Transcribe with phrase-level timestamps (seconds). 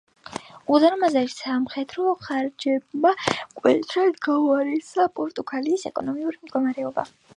[0.75, 7.07] უზარმაზარმა სამხედრო ხარჯებმა მკვეთრად გააუარესა პორტუგალიის ეკონომიკური მდგომარეობა.